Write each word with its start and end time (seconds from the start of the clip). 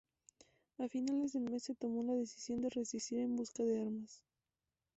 A 0.79 0.87
finales 0.87 1.33
del 1.33 1.43
mes 1.43 1.61
se 1.61 1.75
tomó 1.75 2.01
la 2.01 2.13
decisión 2.13 2.59
de 2.63 2.71
resistir 2.71 3.19
en 3.19 3.35
busca 3.35 3.61
de 3.61 3.81
armas. 3.81 4.23